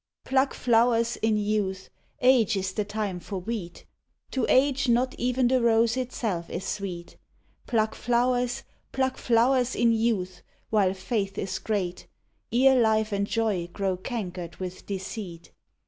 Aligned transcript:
Pluck 0.25 0.55
flowers 0.55 1.15
in 1.17 1.37
youth; 1.37 1.91
age 2.21 2.57
is 2.57 2.73
the 2.73 2.83
time 2.83 3.19
for 3.19 3.37
wheat; 3.37 3.85
To 4.31 4.47
age 4.49 4.89
not 4.89 5.13
even 5.19 5.47
the 5.47 5.61
rose 5.61 5.95
itself 5.95 6.49
is 6.49 6.65
sweet, 6.65 7.17
Pluck 7.67 7.93
flowers, 7.93 8.63
pluck 8.91 9.15
flowers 9.15 9.75
in 9.75 9.91
youth, 9.91 10.41
while 10.71 10.95
faith 10.95 11.37
is 11.37 11.59
great, 11.59 12.07
Ere 12.51 12.81
life 12.81 13.11
and 13.11 13.27
joy 13.27 13.67
grow 13.71 13.95
cankered 13.95 14.55
with 14.55 14.87
deceit. 14.87 15.51